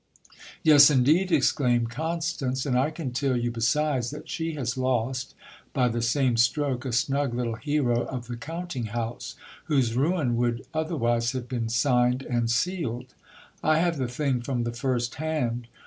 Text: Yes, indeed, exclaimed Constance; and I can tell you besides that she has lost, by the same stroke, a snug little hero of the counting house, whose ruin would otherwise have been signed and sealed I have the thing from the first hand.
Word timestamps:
Yes, 0.63 0.89
indeed, 0.89 1.31
exclaimed 1.31 1.91
Constance; 1.91 2.65
and 2.65 2.75
I 2.75 2.89
can 2.89 3.11
tell 3.11 3.37
you 3.37 3.51
besides 3.51 4.09
that 4.09 4.27
she 4.27 4.53
has 4.53 4.75
lost, 4.75 5.35
by 5.73 5.89
the 5.89 6.01
same 6.01 6.37
stroke, 6.37 6.85
a 6.85 6.91
snug 6.91 7.35
little 7.35 7.53
hero 7.53 8.05
of 8.07 8.25
the 8.25 8.35
counting 8.35 8.85
house, 8.85 9.35
whose 9.65 9.95
ruin 9.95 10.35
would 10.37 10.65
otherwise 10.73 11.33
have 11.33 11.47
been 11.47 11.69
signed 11.69 12.23
and 12.23 12.49
sealed 12.49 13.13
I 13.61 13.77
have 13.77 13.97
the 13.99 14.07
thing 14.07 14.41
from 14.41 14.63
the 14.63 14.73
first 14.73 15.13
hand. 15.21 15.67